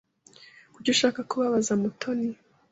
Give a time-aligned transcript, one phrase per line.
[0.73, 2.29] Kuki ushaka kubabaza Mutoni?